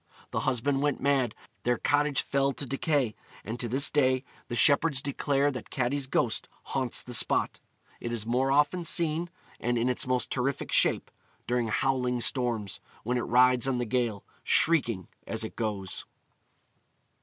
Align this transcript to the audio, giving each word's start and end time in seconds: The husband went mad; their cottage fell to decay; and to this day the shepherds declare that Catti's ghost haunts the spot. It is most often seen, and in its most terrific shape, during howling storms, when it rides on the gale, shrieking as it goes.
The 0.31 0.39
husband 0.49 0.81
went 0.81 0.99
mad; 0.99 1.35
their 1.61 1.77
cottage 1.77 2.23
fell 2.23 2.53
to 2.53 2.65
decay; 2.65 3.13
and 3.45 3.59
to 3.59 3.67
this 3.69 3.91
day 3.91 4.23
the 4.47 4.55
shepherds 4.55 4.99
declare 4.99 5.51
that 5.51 5.69
Catti's 5.69 6.07
ghost 6.07 6.49
haunts 6.63 7.03
the 7.03 7.13
spot. 7.13 7.59
It 7.99 8.11
is 8.11 8.25
most 8.25 8.51
often 8.51 8.83
seen, 8.83 9.29
and 9.59 9.77
in 9.77 9.89
its 9.89 10.07
most 10.07 10.31
terrific 10.31 10.71
shape, 10.71 11.11
during 11.45 11.67
howling 11.67 12.19
storms, 12.21 12.79
when 13.03 13.19
it 13.19 13.29
rides 13.29 13.67
on 13.67 13.77
the 13.77 13.85
gale, 13.85 14.25
shrieking 14.43 15.07
as 15.27 15.43
it 15.43 15.55
goes. 15.55 16.05